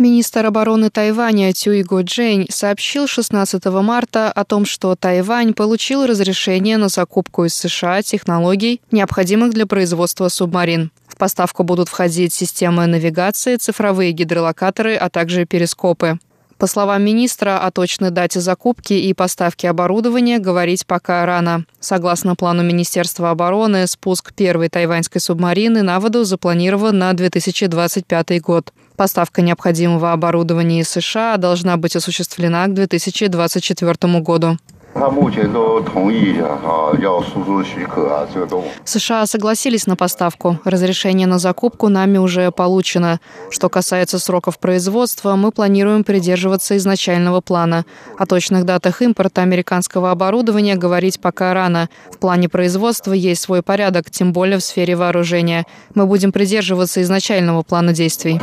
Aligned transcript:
Министр 0.00 0.46
обороны 0.46 0.88
Тайваня 0.88 1.52
Тюйго 1.52 2.00
Джень 2.00 2.46
сообщил 2.48 3.06
16 3.06 3.62
марта 3.66 4.32
о 4.32 4.44
том, 4.46 4.64
что 4.64 4.96
Тайвань 4.96 5.52
получил 5.52 6.06
разрешение 6.06 6.78
на 6.78 6.88
закупку 6.88 7.44
из 7.44 7.54
США 7.54 8.00
технологий, 8.00 8.80
необходимых 8.90 9.52
для 9.52 9.66
производства 9.66 10.28
субмарин. 10.28 10.90
В 11.06 11.18
поставку 11.18 11.64
будут 11.64 11.90
входить 11.90 12.32
системы 12.32 12.86
навигации, 12.86 13.56
цифровые 13.56 14.12
гидролокаторы, 14.12 14.96
а 14.96 15.10
также 15.10 15.44
перископы. 15.44 16.18
По 16.60 16.66
словам 16.66 17.02
министра, 17.02 17.58
о 17.58 17.70
точной 17.70 18.10
дате 18.10 18.38
закупки 18.38 18.92
и 18.92 19.14
поставки 19.14 19.64
оборудования 19.64 20.38
говорить 20.38 20.86
пока 20.86 21.24
рано. 21.24 21.64
Согласно 21.80 22.36
плану 22.36 22.62
Министерства 22.62 23.30
обороны, 23.30 23.86
спуск 23.86 24.34
первой 24.34 24.68
тайваньской 24.68 25.22
субмарины 25.22 25.80
на 25.80 25.98
воду 26.00 26.24
запланирован 26.24 26.98
на 26.98 27.14
2025 27.14 28.42
год. 28.42 28.74
Поставка 28.94 29.40
необходимого 29.40 30.12
оборудования 30.12 30.80
из 30.80 30.90
США 30.90 31.38
должна 31.38 31.78
быть 31.78 31.96
осуществлена 31.96 32.66
к 32.66 32.74
2024 32.74 34.20
году. 34.20 34.58
США 38.84 39.26
согласились 39.26 39.86
на 39.86 39.94
поставку. 39.96 40.58
Разрешение 40.64 41.26
на 41.26 41.38
закупку 41.38 41.88
нами 41.88 42.18
уже 42.18 42.50
получено. 42.50 43.20
Что 43.50 43.68
касается 43.68 44.18
сроков 44.18 44.58
производства, 44.58 45.36
мы 45.36 45.52
планируем 45.52 46.02
придерживаться 46.02 46.76
изначального 46.76 47.40
плана. 47.40 47.84
О 48.18 48.26
точных 48.26 48.64
датах 48.64 49.00
импорта 49.00 49.42
американского 49.42 50.10
оборудования 50.10 50.74
говорить 50.74 51.20
пока 51.20 51.54
рано. 51.54 51.88
В 52.10 52.18
плане 52.18 52.48
производства 52.48 53.12
есть 53.12 53.42
свой 53.42 53.62
порядок, 53.62 54.10
тем 54.10 54.32
более 54.32 54.58
в 54.58 54.62
сфере 54.62 54.96
вооружения. 54.96 55.66
Мы 55.94 56.06
будем 56.06 56.32
придерживаться 56.32 57.00
изначального 57.00 57.62
плана 57.62 57.92
действий. 57.92 58.40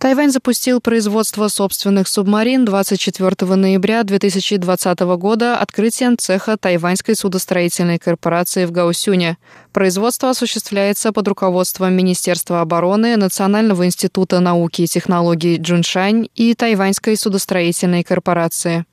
Тайвань 0.00 0.30
запустил 0.30 0.80
производство 0.80 1.48
собственных 1.48 2.08
субмарин 2.08 2.64
24 2.64 3.54
ноября 3.54 4.02
2020 4.02 5.00
года 5.00 5.58
открытием 5.58 6.16
цеха 6.16 6.56
Тайваньской 6.56 7.14
судостроительной 7.14 7.98
корпорации 7.98 8.64
в 8.64 8.72
Гаусюне. 8.72 9.36
Производство 9.74 10.30
осуществляется 10.30 11.12
под 11.12 11.28
руководством 11.28 11.92
Министерства 11.92 12.62
обороны, 12.62 13.18
Национального 13.18 13.84
института 13.84 14.40
науки 14.40 14.80
и 14.80 14.86
технологий 14.86 15.58
Джуншань 15.58 16.28
и 16.34 16.54
Тайваньской 16.54 17.14
судостроительной 17.18 18.02
корпорации. 18.02 18.86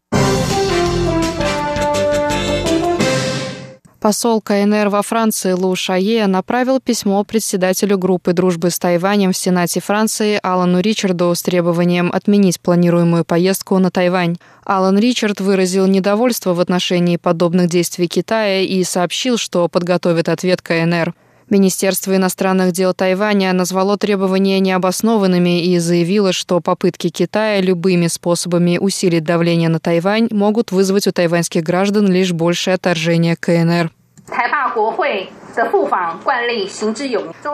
Посол 4.00 4.41
КНР 4.41 4.90
во 4.90 5.02
Франции 5.02 5.53
Лу 5.53 5.75
Шае 5.75 6.28
направил 6.28 6.80
письмо 6.80 7.24
председателю 7.24 7.97
группы 7.97 8.31
дружбы 8.31 8.69
с 8.69 8.78
Тайванем 8.78 9.31
в 9.31 9.38
Сенате 9.38 9.80
Франции 9.80 10.40
Алану 10.44 10.81
Ричарду 10.81 11.34
с 11.34 11.41
требованием 11.41 12.12
отменить 12.13 12.62
планируемую 12.62 13.25
поездку 13.25 13.80
на 13.80 13.90
Тайвань. 13.90 14.38
Алан 14.63 15.00
Ричард 15.00 15.41
выразил 15.41 15.88
недовольство 15.88 16.53
в 16.53 16.59
отношении 16.59 17.18
подобных 17.18 17.69
действий 17.69 18.07
Китая 18.07 18.62
и 18.62 18.84
сообщил, 18.84 19.38
что 19.38 19.68
подготовит 19.68 20.30
ответ 20.30 20.62
КНР. 20.62 21.16
Министерство 21.50 22.13
иностранных 22.13 22.74
дел 22.74 22.94
Тайваня 22.94 23.53
назвало 23.53 23.97
требования 23.97 24.59
необоснованными 24.59 25.63
и 25.63 25.80
заявило, 25.80 26.34
что 26.34 26.59
попытки 26.59 27.09
Китая 27.09 27.62
любыми 27.62 28.08
способами 28.08 28.78
усилить 28.78 29.24
давление 29.24 29.69
на 29.69 29.80
Тайвань 29.80 30.28
могут 30.31 30.72
вызвать 30.74 31.07
у 31.07 31.13
тайваньских 31.13 31.63
граждан 31.63 32.12
лишь 32.12 32.34
большее 32.34 32.74
отторжение 32.74 33.38
КНР. 33.38 33.91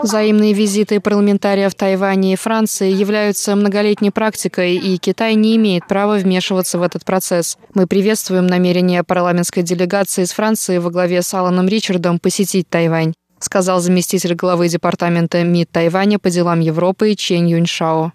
Взаимные 0.01 0.53
визиты 0.53 0.99
парламентариев 0.99 1.75
Тайваня 1.75 2.33
и 2.33 2.35
Франции 2.35 2.91
являются 2.91 3.55
многолетней 3.55 4.09
практикой, 4.09 4.75
и 4.75 4.97
Китай 4.97 5.35
не 5.35 5.55
имеет 5.55 5.87
права 5.87 6.15
вмешиваться 6.15 6.79
в 6.79 6.81
этот 6.81 7.05
процесс. 7.05 7.59
Мы 7.75 7.85
приветствуем 7.85 8.47
намерение 8.47 9.03
парламентской 9.03 9.61
делегации 9.61 10.23
из 10.23 10.31
Франции 10.31 10.79
во 10.79 10.89
главе 10.89 11.21
с 11.21 11.31
Аланом 11.35 11.67
Ричардом 11.67 12.17
посетить 12.17 12.67
Тайвань 12.67 13.13
сказал 13.43 13.79
заместитель 13.79 14.35
главы 14.35 14.67
департамента 14.67 15.43
МИД 15.43 15.71
Тайваня 15.71 16.19
по 16.19 16.29
делам 16.29 16.59
Европы 16.59 17.13
Чен 17.15 17.45
Юньшао. 17.45 18.11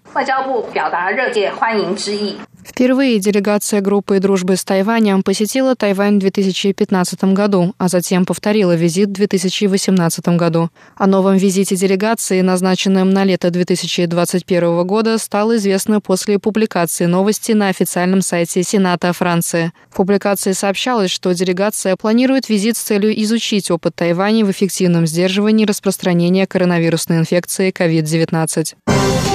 Впервые 2.65 3.19
делегация 3.19 3.81
группы 3.81 4.19
дружбы 4.19 4.55
с 4.55 4.63
Тайванем 4.63 5.23
посетила 5.23 5.75
Тайвань 5.75 6.17
в 6.17 6.19
2015 6.19 7.23
году, 7.33 7.73
а 7.77 7.87
затем 7.87 8.25
повторила 8.25 8.75
визит 8.75 9.09
в 9.09 9.13
2018 9.13 10.27
году. 10.29 10.69
О 10.95 11.07
новом 11.07 11.37
визите 11.37 11.75
делегации, 11.75 12.41
назначенном 12.41 13.09
на 13.09 13.23
лето 13.23 13.49
2021 13.49 14.85
года, 14.85 15.17
стало 15.17 15.57
известно 15.57 16.01
после 16.01 16.39
публикации 16.39 17.05
новости 17.05 17.53
на 17.53 17.69
официальном 17.69 18.21
сайте 18.21 18.63
Сената 18.63 19.13
Франции. 19.13 19.71
В 19.89 19.95
публикации 19.95 20.51
сообщалось, 20.51 21.11
что 21.11 21.33
делегация 21.33 21.95
планирует 21.95 22.49
визит 22.49 22.77
с 22.77 22.81
целью 22.81 23.19
изучить 23.23 23.71
опыт 23.71 23.95
Тайваня 23.95 24.45
в 24.45 24.51
эффективном 24.51 25.07
сдерживании 25.07 25.65
распространения 25.65 26.45
коронавирусной 26.45 27.19
инфекции 27.19 27.71
COVID-19. 27.71 29.28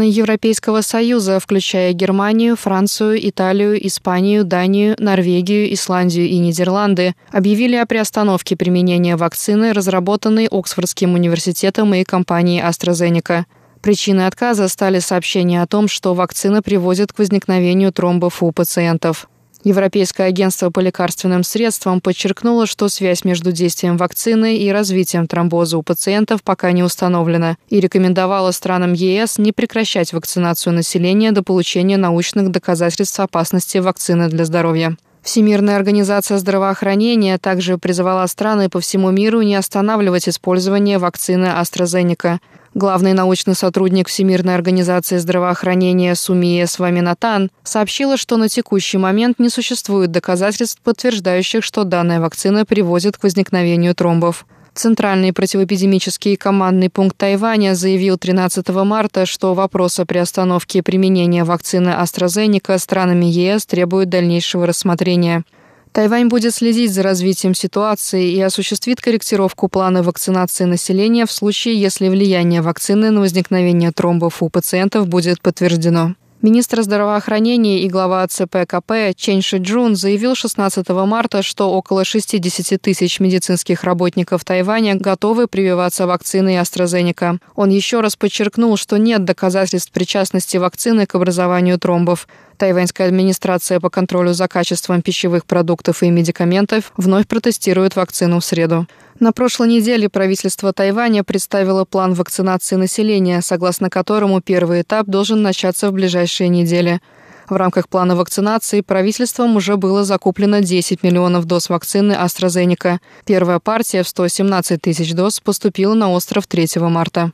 Страны 0.00 0.12
Европейского 0.12 0.80
Союза, 0.80 1.38
включая 1.40 1.92
Германию, 1.92 2.56
Францию, 2.56 3.18
Италию, 3.28 3.86
Испанию, 3.86 4.44
Данию, 4.44 4.96
Норвегию, 4.98 5.70
Исландию 5.74 6.26
и 6.26 6.38
Нидерланды, 6.38 7.14
объявили 7.30 7.76
о 7.76 7.84
приостановке 7.84 8.56
применения 8.56 9.16
вакцины, 9.16 9.74
разработанной 9.74 10.46
Оксфордским 10.46 11.12
университетом 11.12 11.92
и 11.92 12.04
компанией 12.04 12.62
AstraZeneca. 12.62 13.44
Причиной 13.82 14.26
отказа 14.26 14.68
стали 14.68 15.00
сообщения 15.00 15.60
о 15.60 15.66
том, 15.66 15.86
что 15.86 16.14
вакцина 16.14 16.62
приводит 16.62 17.12
к 17.12 17.18
возникновению 17.18 17.92
тромбов 17.92 18.42
у 18.42 18.52
пациентов. 18.52 19.28
Европейское 19.62 20.28
агентство 20.28 20.70
по 20.70 20.80
лекарственным 20.80 21.44
средствам 21.44 22.00
подчеркнуло, 22.00 22.66
что 22.66 22.88
связь 22.88 23.24
между 23.24 23.52
действием 23.52 23.98
вакцины 23.98 24.56
и 24.56 24.70
развитием 24.70 25.26
тромбоза 25.26 25.76
у 25.76 25.82
пациентов 25.82 26.42
пока 26.42 26.72
не 26.72 26.82
установлена 26.82 27.56
и 27.68 27.78
рекомендовало 27.78 28.52
странам 28.52 28.94
ЕС 28.94 29.36
не 29.36 29.52
прекращать 29.52 30.14
вакцинацию 30.14 30.72
населения 30.72 31.32
до 31.32 31.42
получения 31.42 31.98
научных 31.98 32.50
доказательств 32.50 33.20
опасности 33.20 33.78
вакцины 33.78 34.28
для 34.28 34.46
здоровья. 34.46 34.96
Всемирная 35.22 35.76
организация 35.76 36.38
здравоохранения 36.38 37.36
также 37.36 37.76
призвала 37.76 38.26
страны 38.26 38.70
по 38.70 38.80
всему 38.80 39.10
миру 39.10 39.42
не 39.42 39.54
останавливать 39.54 40.28
использование 40.28 40.98
вакцины 40.98 41.44
AstraZeneca. 41.46 42.38
Главный 42.74 43.14
научный 43.14 43.56
сотрудник 43.56 44.06
Всемирной 44.06 44.54
организации 44.54 45.16
здравоохранения 45.16 46.14
Сумия 46.14 46.66
Сваминатан 46.66 47.50
сообщила, 47.64 48.16
что 48.16 48.36
на 48.36 48.48
текущий 48.48 48.96
момент 48.96 49.40
не 49.40 49.48
существует 49.48 50.12
доказательств, 50.12 50.80
подтверждающих, 50.84 51.64
что 51.64 51.82
данная 51.82 52.20
вакцина 52.20 52.64
приводит 52.64 53.16
к 53.16 53.24
возникновению 53.24 53.96
тромбов. 53.96 54.46
Центральный 54.72 55.32
противоэпидемический 55.32 56.36
командный 56.36 56.90
пункт 56.90 57.16
Тайваня 57.16 57.74
заявил 57.74 58.16
13 58.16 58.68
марта, 58.68 59.26
что 59.26 59.54
вопрос 59.54 59.98
о 59.98 60.06
приостановке 60.06 60.84
применения 60.84 61.42
вакцины 61.42 61.88
AstraZeneca 61.88 62.78
странами 62.78 63.26
ЕС 63.26 63.66
требует 63.66 64.10
дальнейшего 64.10 64.64
рассмотрения. 64.64 65.42
Тайвань 65.92 66.28
будет 66.28 66.54
следить 66.54 66.92
за 66.92 67.02
развитием 67.02 67.54
ситуации 67.54 68.30
и 68.30 68.40
осуществит 68.40 69.00
корректировку 69.00 69.68
плана 69.68 70.04
вакцинации 70.04 70.64
населения 70.64 71.26
в 71.26 71.32
случае, 71.32 71.80
если 71.80 72.08
влияние 72.08 72.62
вакцины 72.62 73.10
на 73.10 73.20
возникновение 73.20 73.90
тромбов 73.90 74.40
у 74.42 74.48
пациентов 74.48 75.08
будет 75.08 75.40
подтверждено. 75.40 76.14
Министр 76.42 76.80
здравоохранения 76.80 77.82
и 77.82 77.88
глава 77.90 78.26
ЦПКП 78.26 79.14
Чен 79.14 79.42
Шиджун 79.42 79.94
заявил 79.94 80.34
16 80.34 80.88
марта, 80.88 81.42
что 81.42 81.70
около 81.70 82.02
60 82.02 82.80
тысяч 82.80 83.20
медицинских 83.20 83.84
работников 83.84 84.42
Тайваня 84.42 84.94
готовы 84.94 85.48
прививаться 85.48 86.06
вакциной 86.06 86.56
AstraZeneca. 86.56 87.40
Он 87.56 87.68
еще 87.68 88.00
раз 88.00 88.16
подчеркнул, 88.16 88.78
что 88.78 88.96
нет 88.96 89.26
доказательств 89.26 89.92
причастности 89.92 90.56
вакцины 90.56 91.04
к 91.04 91.14
образованию 91.14 91.78
тромбов. 91.78 92.26
Тайваньская 92.56 93.08
администрация 93.08 93.78
по 93.78 93.90
контролю 93.90 94.32
за 94.32 94.48
качеством 94.48 95.02
пищевых 95.02 95.44
продуктов 95.44 96.02
и 96.02 96.08
медикаментов 96.08 96.92
вновь 96.96 97.26
протестирует 97.26 97.96
вакцину 97.96 98.40
в 98.40 98.44
среду. 98.46 98.86
На 99.20 99.32
прошлой 99.32 99.68
неделе 99.68 100.08
правительство 100.08 100.72
Тайваня 100.72 101.22
представило 101.22 101.84
план 101.84 102.14
вакцинации 102.14 102.76
населения, 102.76 103.42
согласно 103.42 103.90
которому 103.90 104.40
первый 104.40 104.80
этап 104.80 105.08
должен 105.08 105.42
начаться 105.42 105.90
в 105.90 105.92
ближайшие 105.92 106.48
недели. 106.48 107.02
В 107.46 107.54
рамках 107.54 107.90
плана 107.90 108.16
вакцинации 108.16 108.80
правительством 108.80 109.56
уже 109.56 109.76
было 109.76 110.04
закуплено 110.04 110.60
10 110.60 111.02
миллионов 111.02 111.44
доз 111.44 111.68
вакцины 111.68 112.12
AstraZeneca. 112.12 112.98
Первая 113.26 113.58
партия 113.58 114.04
в 114.04 114.08
117 114.08 114.80
тысяч 114.80 115.12
доз 115.12 115.38
поступила 115.38 115.92
на 115.92 116.10
остров 116.10 116.46
3 116.46 116.66
марта. 116.78 117.32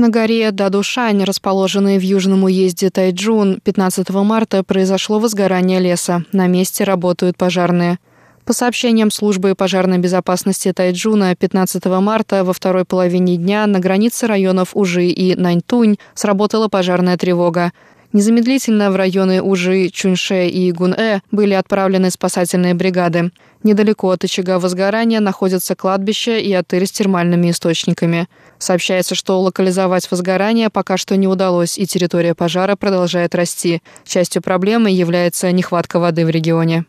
На 0.00 0.08
горе 0.08 0.50
Дадушань, 0.50 1.24
расположенной 1.24 1.98
в 1.98 2.00
южном 2.00 2.44
уезде 2.44 2.88
Тайджун, 2.88 3.60
15 3.62 4.08
марта 4.08 4.64
произошло 4.64 5.18
возгорание 5.18 5.78
леса. 5.78 6.24
На 6.32 6.46
месте 6.46 6.84
работают 6.84 7.36
пожарные. 7.36 7.98
По 8.46 8.54
сообщениям 8.54 9.10
службы 9.10 9.54
пожарной 9.54 9.98
безопасности 9.98 10.72
Тайджуна, 10.72 11.36
15 11.36 11.84
марта 12.00 12.44
во 12.44 12.54
второй 12.54 12.86
половине 12.86 13.36
дня 13.36 13.66
на 13.66 13.78
границе 13.78 14.26
районов 14.26 14.70
Ужи 14.72 15.04
и 15.04 15.34
Наньтунь 15.34 15.98
сработала 16.14 16.68
пожарная 16.68 17.18
тревога. 17.18 17.72
Незамедлительно 18.12 18.90
в 18.90 18.96
районы 18.96 19.40
Ужи, 19.40 19.88
Чунше 19.88 20.48
и 20.48 20.72
Гун-э 20.72 21.20
были 21.30 21.54
отправлены 21.54 22.10
спасательные 22.10 22.74
бригады. 22.74 23.30
Недалеко 23.62 24.10
от 24.10 24.24
очага 24.24 24.58
возгорания 24.58 25.20
находятся 25.20 25.76
кладбище 25.76 26.40
и 26.40 26.52
отель 26.52 26.86
с 26.86 26.90
термальными 26.90 27.52
источниками. 27.52 28.26
Сообщается, 28.58 29.14
что 29.14 29.40
локализовать 29.40 30.10
возгорание 30.10 30.70
пока 30.70 30.96
что 30.96 31.16
не 31.16 31.28
удалось, 31.28 31.78
и 31.78 31.86
территория 31.86 32.34
пожара 32.34 32.74
продолжает 32.74 33.36
расти. 33.36 33.80
Частью 34.04 34.42
проблемы 34.42 34.90
является 34.90 35.52
нехватка 35.52 36.00
воды 36.00 36.26
в 36.26 36.30
регионе. 36.30 36.86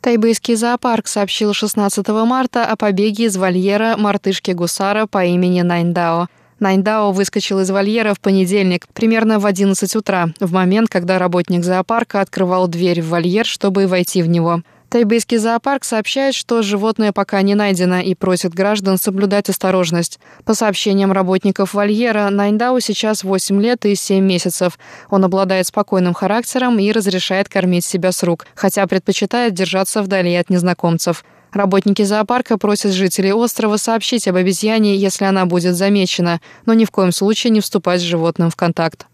Тайбэйский 0.00 0.56
зоопарк 0.56 1.06
сообщил 1.06 1.52
16 1.52 2.08
марта 2.08 2.64
о 2.64 2.74
побеге 2.74 3.26
из 3.26 3.36
вольера 3.36 3.96
мартышки-гусара 3.96 5.06
по 5.06 5.24
имени 5.24 5.60
Найндао. 5.60 6.26
Найндао 6.60 7.10
выскочил 7.10 7.60
из 7.60 7.70
вольера 7.70 8.12
в 8.12 8.20
понедельник, 8.20 8.86
примерно 8.92 9.38
в 9.38 9.46
11 9.46 9.96
утра, 9.96 10.28
в 10.38 10.52
момент, 10.52 10.90
когда 10.90 11.18
работник 11.18 11.64
зоопарка 11.64 12.20
открывал 12.20 12.68
дверь 12.68 13.00
в 13.00 13.08
вольер, 13.08 13.46
чтобы 13.46 13.86
войти 13.86 14.22
в 14.22 14.28
него. 14.28 14.62
Тайбэйский 14.90 15.38
зоопарк 15.38 15.84
сообщает, 15.84 16.34
что 16.34 16.62
животное 16.62 17.12
пока 17.12 17.40
не 17.42 17.54
найдено 17.54 18.00
и 18.00 18.14
просит 18.16 18.52
граждан 18.52 18.98
соблюдать 18.98 19.48
осторожность. 19.48 20.18
По 20.44 20.52
сообщениям 20.52 21.12
работников 21.12 21.74
вольера, 21.74 22.28
Найндау 22.28 22.80
сейчас 22.80 23.22
8 23.22 23.62
лет 23.62 23.86
и 23.86 23.94
7 23.94 24.22
месяцев. 24.22 24.78
Он 25.08 25.24
обладает 25.24 25.68
спокойным 25.68 26.12
характером 26.12 26.78
и 26.80 26.90
разрешает 26.90 27.48
кормить 27.48 27.84
себя 27.84 28.10
с 28.10 28.22
рук, 28.24 28.46
хотя 28.56 28.86
предпочитает 28.88 29.54
держаться 29.54 30.02
вдали 30.02 30.34
от 30.34 30.50
незнакомцев. 30.50 31.24
Работники 31.52 32.02
зоопарка 32.02 32.58
просят 32.58 32.92
жителей 32.92 33.32
острова 33.32 33.76
сообщить 33.76 34.28
об 34.28 34.36
обезьяне, 34.36 34.96
если 34.96 35.24
она 35.24 35.46
будет 35.46 35.76
замечена, 35.76 36.40
но 36.66 36.74
ни 36.74 36.84
в 36.84 36.90
коем 36.90 37.12
случае 37.12 37.50
не 37.50 37.60
вступать 37.60 38.00
с 38.00 38.04
животным 38.04 38.50
в 38.50 38.56
контакт. 38.56 39.06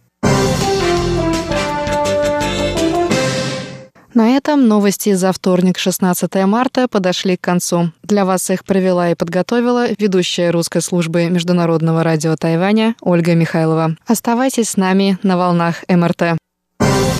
На 4.17 4.31
этом 4.31 4.67
новости 4.67 5.13
за 5.13 5.31
вторник, 5.31 5.77
16 5.77 6.35
марта, 6.47 6.89
подошли 6.89 7.37
к 7.37 7.43
концу. 7.43 7.93
Для 8.03 8.25
вас 8.25 8.49
их 8.49 8.65
провела 8.65 9.11
и 9.11 9.15
подготовила 9.15 9.89
ведущая 9.99 10.53
русской 10.53 10.81
службы 10.81 11.27
Международного 11.27 12.03
радио 12.03 12.35
Тайваня 12.35 12.95
Ольга 13.03 13.35
Михайлова. 13.35 13.95
Оставайтесь 14.07 14.71
с 14.71 14.77
нами 14.79 15.19
на 15.23 15.37
волнах 15.37 15.85
МРТ. 15.87 16.39